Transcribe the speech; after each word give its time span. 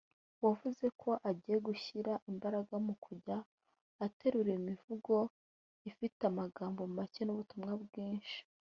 wavuze 0.43 0.85
ko 1.01 1.09
agiye 1.29 1.57
gushyira 1.67 2.13
imbaraga 2.31 2.75
mu 2.85 2.93
kujya 3.03 3.37
ategura 4.05 4.51
imivugo 4.59 5.15
ifite 5.89 6.21
amagambo 6.31 6.81
make 6.95 7.21
n’ubutumwa 7.25 7.71
bwinshi 7.83 8.39